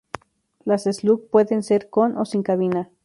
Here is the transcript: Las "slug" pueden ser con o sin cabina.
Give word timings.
Las 0.65 0.85
"slug" 0.85 1.29
pueden 1.29 1.61
ser 1.61 1.91
con 1.91 2.17
o 2.17 2.25
sin 2.25 2.41
cabina. 2.41 2.89